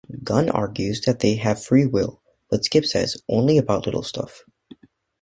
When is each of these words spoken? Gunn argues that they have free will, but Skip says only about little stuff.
Gunn 0.23 0.49
argues 0.49 1.01
that 1.01 1.19
they 1.19 1.35
have 1.35 1.63
free 1.63 1.85
will, 1.85 2.23
but 2.49 2.65
Skip 2.65 2.85
says 2.85 3.21
only 3.29 3.59
about 3.59 3.85
little 3.85 4.01
stuff. 4.01 4.41